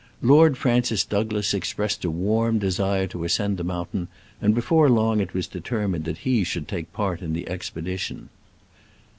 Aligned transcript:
Lord 0.23 0.57
Francis 0.57 1.05
Douglas 1.05 1.53
expressed 1.53 2.03
a 2.03 2.09
warm 2.09 2.57
desire 2.57 3.05
to 3.05 3.23
ascend 3.23 3.57
the 3.57 3.63
mountain, 3.63 4.07
and 4.41 4.55
be 4.55 4.61
fore 4.61 4.89
long 4.89 5.19
it 5.19 5.35
was 5.35 5.45
determined 5.45 6.05
that 6.05 6.25
he 6.25 6.43
should 6.43 6.67
take 6.67 6.91
part 6.91 7.21
in 7.21 7.33
the 7.33 7.47
expedition. 7.47 8.29